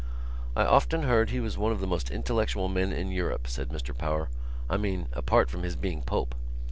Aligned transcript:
"I 0.55 0.65
often 0.65 1.03
heard 1.03 1.29
he 1.29 1.39
was 1.39 1.59
one 1.59 1.71
of 1.71 1.79
the 1.79 1.85
most 1.85 2.09
intellectual 2.09 2.67
men 2.69 2.91
in 2.91 3.11
Europe," 3.11 3.45
said 3.45 3.69
Mr 3.69 3.95
Power. 3.95 4.29
"I 4.67 4.77
mean, 4.77 5.07
apart 5.13 5.51
from 5.51 5.61
his 5.61 5.75
being 5.75 6.01
Pope." 6.01 6.33